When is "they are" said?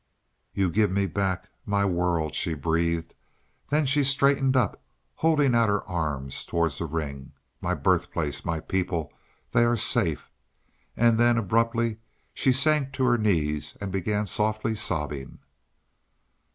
9.51-9.77